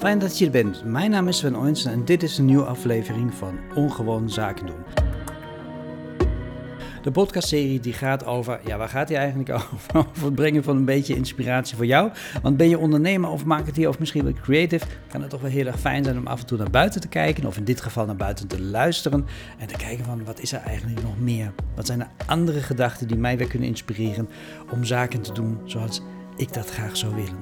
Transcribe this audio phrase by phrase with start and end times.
[0.00, 0.84] Fijn dat je er bent.
[0.84, 5.08] Mijn naam is Sven Oinsen en dit is een nieuwe aflevering van Ongewoon Zaken doen.
[7.02, 9.96] De podcastserie die gaat over, ja waar gaat die eigenlijk over?
[9.96, 12.10] Over het brengen van een beetje inspiratie voor jou.
[12.42, 15.66] Want ben je ondernemer of marketeer of misschien wel creative, kan het toch wel heel
[15.66, 17.46] erg fijn zijn om af en toe naar buiten te kijken.
[17.46, 19.26] Of in dit geval naar buiten te luisteren
[19.58, 21.52] en te kijken van wat is er eigenlijk nog meer?
[21.74, 24.28] Wat zijn er andere gedachten die mij weer kunnen inspireren
[24.70, 26.02] om zaken te doen zoals
[26.40, 27.38] ik dat graag zou willen.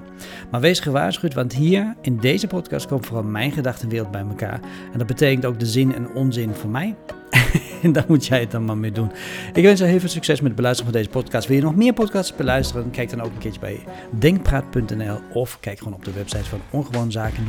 [0.51, 4.61] Maar wees gewaarschuwd, want hier in deze podcast komt vooral mijn gedachtenwereld bij elkaar.
[4.93, 6.97] En dat betekent ook de zin en onzin voor mij.
[7.83, 9.12] en daar moet jij het dan maar mee doen.
[9.53, 11.48] Ik wens je heel veel succes met het beluisteren van deze podcast.
[11.48, 12.91] Wil je nog meer podcasts beluisteren?
[12.91, 13.80] Kijk dan ook een keertje bij
[14.19, 17.45] denkpraat.nl of kijk gewoon op de website van Ongewoon Zaken.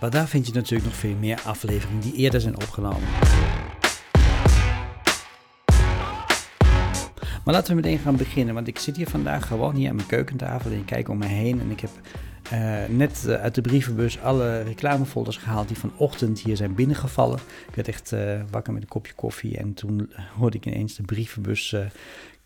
[0.00, 3.08] Want daar vind je natuurlijk nog veel meer afleveringen die eerder zijn opgenomen.
[7.46, 10.08] Maar laten we meteen gaan beginnen, want ik zit hier vandaag gewoon hier aan mijn
[10.08, 11.90] keukentafel en ik kijk om me heen en ik heb
[12.52, 17.38] uh, net uh, uit de brievenbus alle reclamefolders gehaald die vanochtend hier zijn binnengevallen.
[17.68, 21.02] Ik werd echt uh, wakker met een kopje koffie en toen hoorde ik ineens de
[21.02, 21.76] brievenbus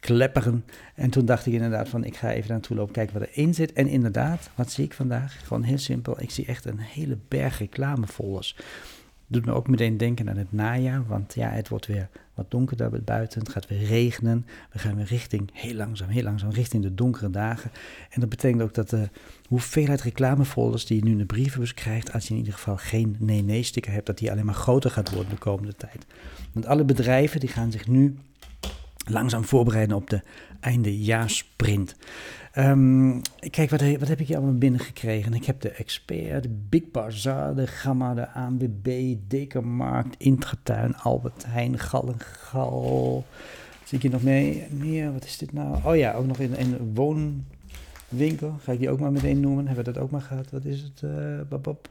[0.00, 0.64] klepperen.
[0.94, 3.72] En toen dacht ik inderdaad van ik ga even naartoe lopen kijken wat erin zit.
[3.72, 5.46] En inderdaad, wat zie ik vandaag?
[5.46, 8.56] Gewoon heel simpel, ik zie echt een hele berg reclamefolders
[9.30, 13.02] doet me ook meteen denken aan het najaar, want ja, het wordt weer wat donkerder
[13.02, 14.46] buiten, het gaat weer regenen.
[14.72, 17.70] We gaan weer richting, heel langzaam, heel langzaam, richting de donkere dagen.
[18.10, 19.08] En dat betekent ook dat de
[19.48, 23.16] hoeveelheid reclamefolders die je nu in de brievenbus krijgt, als je in ieder geval geen
[23.18, 26.06] nee-nee-sticker hebt, dat die alleen maar groter gaat worden de komende tijd.
[26.52, 28.16] Want alle bedrijven die gaan zich nu
[29.10, 30.20] langzaam voorbereiden op de
[30.60, 31.96] eindejaarssprint.
[32.54, 35.34] Um, kijk, wat, wat, heb ik hier allemaal binnengekregen?
[35.34, 41.78] Ik heb de Expert, de Big Bazaar, de Gamma, de ANWB, Dekermarkt, Intratuin, Albert Heijn,
[41.78, 43.24] Gal en Gal.
[43.84, 45.12] Zie ik hier nog mee, meer?
[45.12, 45.78] Wat is dit nou?
[45.84, 48.56] Oh ja, ook nog in een woonwinkel.
[48.62, 49.66] Ga ik die ook maar meteen noemen?
[49.66, 50.50] Hebben we dat ook maar gehad?
[50.50, 51.02] Wat is het?
[51.04, 51.88] Uh, babab.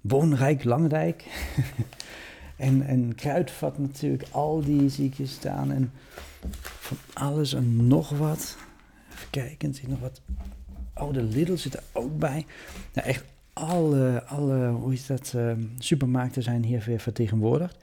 [0.00, 1.24] Woonrijk Langrijk.
[2.56, 4.24] en, en Kruidvat natuurlijk.
[4.30, 5.72] Al die zie staan.
[5.72, 5.92] En
[6.60, 8.56] van alles en nog wat.
[9.12, 10.20] Even kijken, zie ik nog wat.
[10.94, 12.46] Oh, de Lidl zit er ook bij.
[12.92, 17.76] Nou, echt alle, alle hoe is dat, uh, supermarkten zijn hier weer vertegenwoordigd.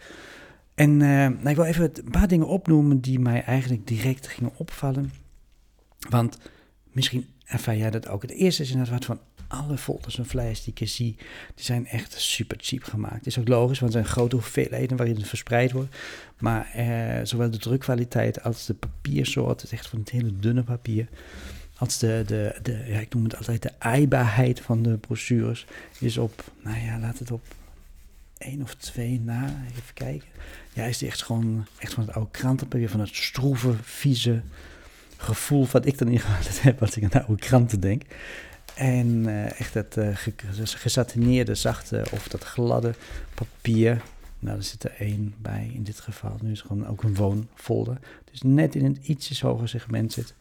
[0.76, 4.52] En uh, nou, ik wil even een paar dingen opnoemen die mij eigenlijk direct gingen
[4.58, 5.12] opvallen.
[6.10, 6.38] Want
[6.92, 8.22] misschien ervaar jij dat ook.
[8.22, 11.16] Het eerste is inderdaad wat van alle folders en flyers die ik zie,
[11.56, 13.26] die zijn echt super cheap gemaakt.
[13.26, 15.96] Is ook logisch, want het zijn grote hoeveelheden waarin het verspreid wordt.
[16.38, 20.64] Maar eh, zowel de drukkwaliteit als de papiersoort, het is echt van het hele dunne
[20.64, 21.08] papier,
[21.78, 25.66] als de, de, de ja, ik noem het altijd de aaibaarheid van de brochures,
[26.00, 27.42] is op, nou ja, laat het op
[28.38, 30.28] één of twee na, even kijken.
[30.74, 34.42] Ja, is die echt gewoon echt van het oude krantenpapier, van het stroeve, vieze
[35.18, 36.22] gevoel wat ik dan in
[36.62, 38.04] heb als ik aan de oude kranten denk.
[38.80, 40.18] En uh, echt dat uh,
[40.64, 42.94] gesatineerde, zachte of dat gladde
[43.34, 44.02] papier.
[44.40, 46.38] Nou, er zit er één bij in dit geval.
[46.42, 47.98] Nu is het gewoon ook een woonfolder.
[48.32, 50.34] Dus net in een ietsjes hoger segment zit.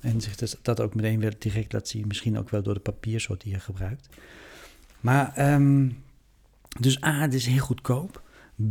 [0.00, 2.06] En zich dat ook meteen weer direct laat zien.
[2.06, 4.08] Misschien ook wel door de papiersoort die je gebruikt.
[5.00, 6.02] Maar, um,
[6.80, 8.22] dus A, het is heel goedkoop.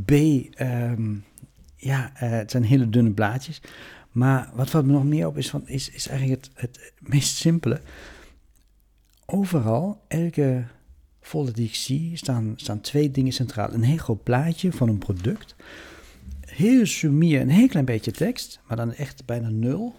[0.06, 1.24] B, um,
[1.76, 3.62] ja, uh, het zijn hele dunne blaadjes.
[4.12, 7.36] Maar wat valt me nog meer op is, van, is, is eigenlijk het, het meest
[7.36, 7.82] simpele
[9.26, 10.64] overal, elke
[11.22, 13.74] folder die ik zie, staan, staan twee dingen centraal.
[13.74, 15.56] Een heel groot plaatje van een product.
[16.40, 19.96] Heel sumier, een heel klein beetje tekst, maar dan echt bijna nul.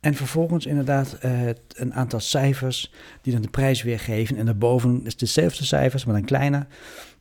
[0.00, 4.36] En vervolgens inderdaad uh, een aantal cijfers die dan de prijs weergeven.
[4.36, 6.66] En daarboven is dezelfde cijfers, maar dan kleiner.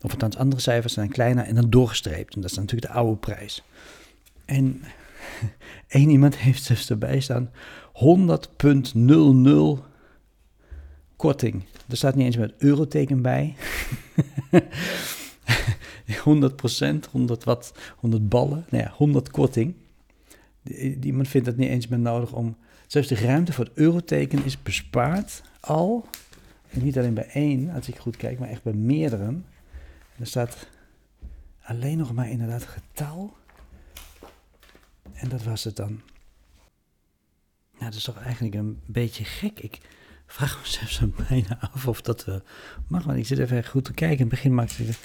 [0.01, 2.35] Of althans andere cijfers, dan kleiner en dan doorgestreept.
[2.35, 3.63] En dat is natuurlijk de oude prijs.
[4.45, 4.81] En
[5.87, 7.49] één iemand heeft dus erbij staan
[9.79, 9.87] 100.00
[11.17, 11.63] korting.
[11.89, 13.55] Er staat niet eens met euroteken bij.
[16.23, 19.75] 100 procent, 100 wat, 100 ballen, nou ja, 100 korting.
[21.01, 22.57] Iemand vindt het niet eens meer nodig om...
[22.87, 26.05] Zelfs de ruimte voor het euroteken is bespaard al.
[26.71, 29.35] Niet alleen bij één, als ik goed kijk, maar echt bij meerdere.
[30.19, 30.67] Er staat
[31.61, 33.33] alleen nog maar inderdaad getal.
[35.13, 36.01] En dat was het dan.
[37.71, 39.59] Nou, dat is toch eigenlijk een beetje gek.
[39.59, 39.79] Ik,
[40.27, 42.35] vraag mezelf zo bijna af of dat uh,
[42.87, 43.05] mag.
[43.05, 44.17] Maar ik zit even goed te kijken.
[44.17, 44.95] In het begin maakte ik een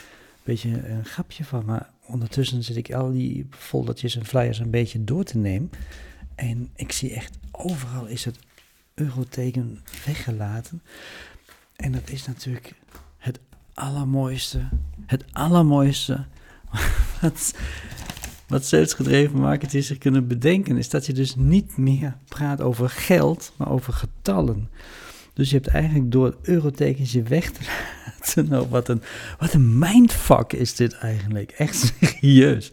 [0.42, 1.64] beetje een grapje van.
[1.64, 5.70] Maar ondertussen zit ik al die foldertjes en flyers een beetje door te nemen.
[6.34, 8.38] En ik zie echt overal is het
[8.94, 10.82] euroteken weggelaten.
[11.76, 12.74] En dat is natuurlijk
[13.18, 13.40] het
[13.74, 14.68] allermooiste.
[15.06, 16.24] Het allermooiste.
[17.20, 17.54] wat,
[18.48, 23.52] wat zelfsgedreven marketeers zich kunnen bedenken, is dat je dus niet meer praat over geld,
[23.56, 24.70] maar over getallen.
[25.32, 29.02] Dus je hebt eigenlijk door eurotekens je weg te nou, wat, een,
[29.38, 31.50] wat een mindfuck is dit eigenlijk.
[31.50, 32.72] Echt serieus.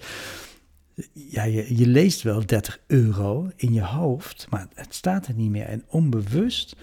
[1.14, 5.50] Ja, je, je leest wel 30 euro in je hoofd, maar het staat er niet
[5.50, 5.66] meer.
[5.66, 6.76] En onbewust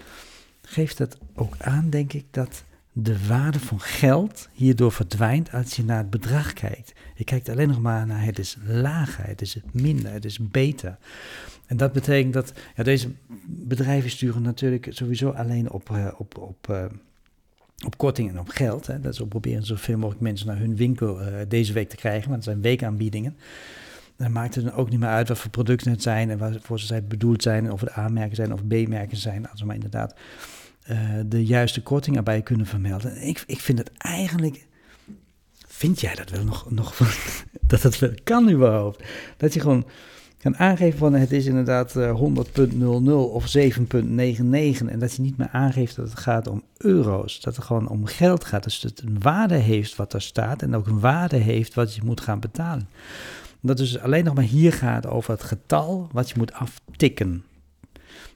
[0.61, 5.83] geeft het ook aan, denk ik, dat de waarde van geld hierdoor verdwijnt als je
[5.83, 6.93] naar het bedrag kijkt.
[7.15, 10.97] Je kijkt alleen nog maar naar het is lager, het is minder, het is beter.
[11.67, 13.09] En dat betekent dat ja, deze
[13.45, 16.85] bedrijven sturen natuurlijk sowieso alleen op, uh, op, op, uh,
[17.85, 18.87] op korting en op geld.
[18.87, 18.99] Hè.
[18.99, 22.35] Dat ook proberen zoveel mogelijk mensen naar hun winkel uh, deze week te krijgen, want
[22.35, 23.37] het zijn weekaanbiedingen.
[24.15, 27.01] Dan maakt het ook niet meer uit wat voor producten het zijn en waarvoor ze
[27.01, 29.49] bedoeld zijn, of het A-merken zijn of B-merken zijn.
[29.49, 30.15] Als we maar inderdaad
[31.25, 33.27] de juiste korting erbij kunnen vermelden.
[33.27, 34.65] Ik, ik vind het eigenlijk.
[35.67, 36.97] Vind jij dat wel nog, nog
[37.67, 39.03] dat het wel kan überhaupt?
[39.37, 39.85] Dat je gewoon
[40.37, 42.21] kan aangeven van het is inderdaad uh, eh,
[42.71, 43.61] 100.00 of 7.99
[44.87, 48.05] en dat je niet meer aangeeft dat het gaat om euro's, dat het gewoon om
[48.05, 48.63] geld gaat.
[48.63, 51.95] Dus dat het een waarde heeft wat er staat en ook een waarde heeft wat
[51.95, 52.87] je moet gaan betalen.
[53.61, 57.43] Dat dus alleen nog maar hier gaat over het getal wat je moet aftikken.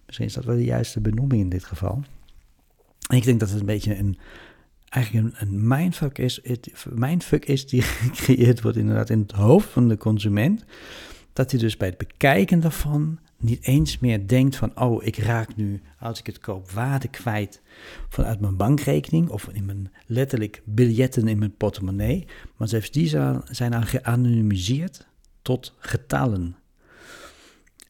[0.06, 2.04] Misschien is dat wel de juiste benoeming in dit geval.
[3.10, 4.18] Ik denk dat het een beetje een,
[4.90, 9.70] eigenlijk een, een mindfuck, is, het, mindfuck is die gecreëerd wordt inderdaad in het hoofd
[9.70, 10.66] van de consument.
[11.34, 15.56] Dat hij dus bij het bekijken daarvan niet eens meer denkt van, oh, ik raak
[15.56, 17.62] nu, als ik het koop, waarde kwijt
[18.10, 22.28] vanuit mijn bankrekening of in mijn letterlijk biljetten in mijn portemonnee.
[22.58, 23.08] Maar zelfs die
[23.44, 25.08] zijn al geanonimiseerd
[25.42, 26.56] tot getallen.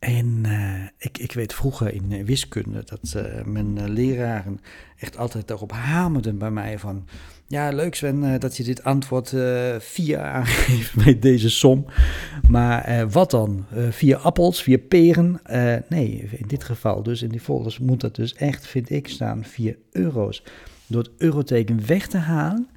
[0.02, 4.60] En uh, ik, ik weet vroeger in uh, wiskunde dat uh, mijn leraren
[4.98, 7.08] echt altijd daarop hamerden bij mij van...
[7.48, 9.34] Ja, leuk Sven dat je dit antwoord
[9.80, 11.86] 4 aangeeft bij deze som.
[12.50, 13.66] Maar wat dan?
[13.90, 15.42] vier appels, vier peren?
[15.90, 19.44] nee, in dit geval dus, in die folders moet dat dus echt, vind ik, staan
[19.44, 20.44] 4 euro's.
[20.88, 22.68] Door het euroteken weg te halen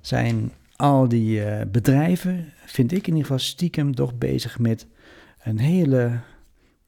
[0.00, 4.86] zijn al die bedrijven, vind ik in ieder geval stiekem, toch bezig met
[5.42, 6.20] een hele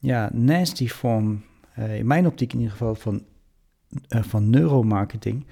[0.05, 1.43] ja, nasty vorm,
[1.79, 3.23] uh, in mijn optiek in ieder geval, van,
[4.09, 5.45] uh, van neuromarketing.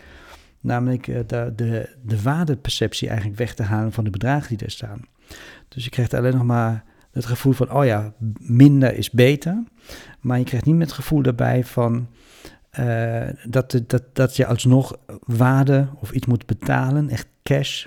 [0.60, 4.72] Namelijk uh, de, de, de waardeperceptie eigenlijk weg te halen van de bedragen die er
[4.72, 5.02] staan.
[5.68, 9.64] Dus je krijgt alleen nog maar het gevoel van, oh ja, minder is beter.
[10.20, 12.08] Maar je krijgt niet met het gevoel daarbij van
[13.48, 17.86] dat, dat, dat je alsnog waarde of iets moet betalen, echt cash,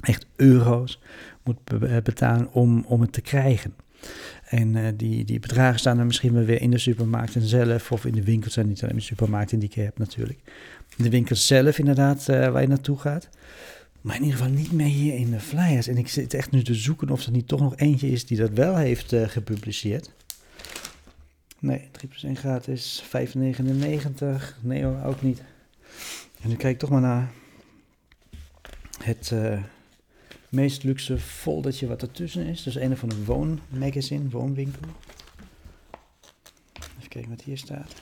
[0.00, 1.00] echt euro's
[1.42, 1.58] moet
[2.02, 3.74] betalen om, om het te krijgen.
[4.50, 8.04] En uh, die, die bedragen staan dan misschien wel weer in de supermarkten zelf of
[8.04, 8.56] in de winkels.
[8.56, 10.38] En niet alleen in de supermarkten die ik heb natuurlijk.
[10.96, 13.28] De winkels zelf inderdaad, uh, waar je naartoe gaat.
[14.00, 15.86] Maar in ieder geval niet meer hier in de flyers.
[15.86, 18.38] En ik zit echt nu te zoeken of er niet toch nog eentje is die
[18.38, 20.10] dat wel heeft uh, gepubliceerd.
[21.58, 23.10] Nee, 3 plus 1 gratis, 5,99.
[24.60, 25.42] Nee hoor, ook niet.
[26.42, 27.30] En nu kijk ik toch maar naar
[29.02, 29.32] het
[30.50, 32.62] meest luxe foldertje wat ertussen is.
[32.62, 34.82] Dus een van een woonmagazine, woonwinkel.
[36.72, 37.94] Even kijken wat hier staat.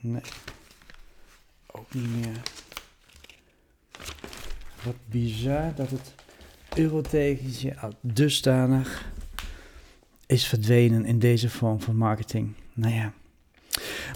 [0.00, 0.22] Nee.
[1.66, 2.42] Ook niet meer.
[4.82, 6.14] Wat bizar dat het
[6.74, 9.12] eurotekentje dusdanig
[10.26, 12.52] is verdwenen in deze vorm van marketing.
[12.74, 13.12] Nou ja.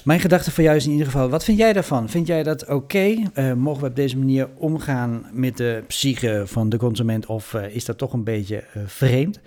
[0.05, 2.09] Mijn gedachte voor jou is in ieder geval, wat vind jij daarvan?
[2.09, 3.15] Vind jij dat oké?
[3.35, 7.75] Eh, mogen we op deze manier omgaan met de psyche van de consument of uh,
[7.75, 9.41] is dat toch een beetje uh, vreemd?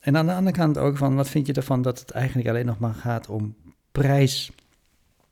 [0.00, 2.66] En aan de andere kant ook van, wat vind je ervan dat het eigenlijk alleen
[2.66, 3.54] nog maar gaat om
[3.92, 4.50] prijs?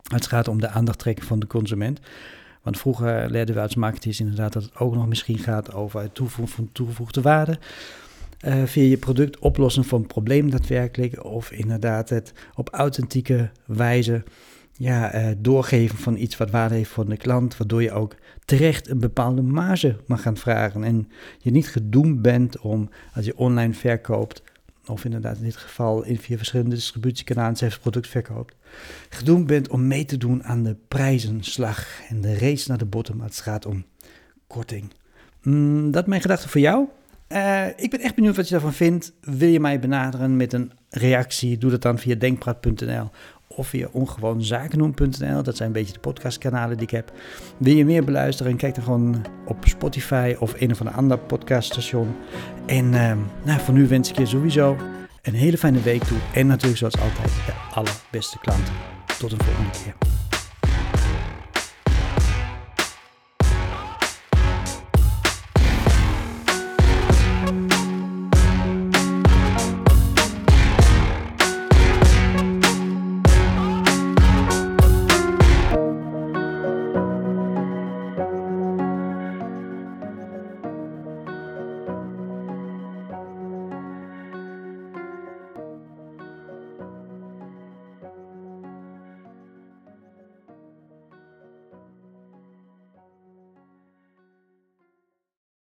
[0.03, 2.01] Het gaat om de aandacht trekken van de consument.
[2.63, 6.15] Want vroeger leerden we als marketeers inderdaad dat het ook nog misschien gaat over het
[6.15, 7.59] toevoegen van toegevoegde waarde.
[8.65, 11.25] Via je product oplossen van een probleem daadwerkelijk.
[11.25, 14.23] Of inderdaad het op authentieke wijze
[14.77, 17.57] ja, uh, doorgeven van iets wat waarde heeft voor de klant.
[17.57, 18.15] Waardoor je ook
[18.45, 20.85] terecht een bepaalde marge mag gaan vragen.
[20.85, 24.43] En je niet gedoemd bent om als je online verkoopt.
[24.87, 28.55] Of inderdaad in dit geval in via verschillende distributiekanalen zelfs product verkoopt.
[29.09, 33.21] Gedoemd bent om mee te doen aan de prijzenslag en de race naar de bottom.
[33.21, 33.85] Het gaat om
[34.47, 34.93] korting.
[35.43, 36.89] Mm, dat mijn gedachte voor jou.
[37.29, 39.13] Uh, ik ben echt benieuwd wat je daarvan vindt.
[39.21, 41.59] Wil je mij benaderen met een reactie?
[41.59, 43.11] Doe dat dan via denkpraat.nl
[43.47, 45.43] of via ongewoonzakendoen.nl.
[45.43, 47.13] Dat zijn een beetje de podcastkanalen die ik heb.
[47.57, 48.57] Wil je meer beluisteren?
[48.57, 52.15] Kijk dan gewoon op Spotify of een of ander podcaststation.
[52.67, 53.13] En uh,
[53.45, 54.77] nou, voor nu wens ik je sowieso
[55.23, 56.19] een hele fijne week toe.
[56.35, 58.75] En natuurlijk zoals altijd de allerbeste klanten.
[59.19, 60.04] Tot een volgende keer.